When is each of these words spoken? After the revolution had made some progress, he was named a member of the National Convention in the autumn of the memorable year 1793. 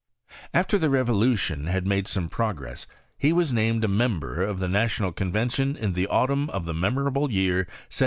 After 0.51 0.79
the 0.79 0.89
revolution 0.89 1.67
had 1.67 1.85
made 1.85 2.07
some 2.07 2.27
progress, 2.27 2.87
he 3.19 3.31
was 3.31 3.53
named 3.53 3.83
a 3.83 3.87
member 3.87 4.41
of 4.41 4.57
the 4.57 4.67
National 4.67 5.11
Convention 5.11 5.75
in 5.75 5.93
the 5.93 6.07
autumn 6.07 6.49
of 6.49 6.65
the 6.65 6.73
memorable 6.73 7.29
year 7.31 7.57
1793. 7.93 7.99